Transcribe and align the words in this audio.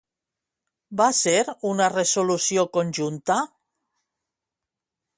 Va 1.01 1.09
ser 1.17 1.33
una 1.73 1.91
resolució 1.97 2.65
conjunta? 2.79 3.41